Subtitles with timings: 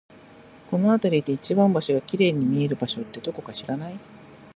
[0.71, 3.99] この辺りで一番星が綺麗に見える場所って、どこか知らない？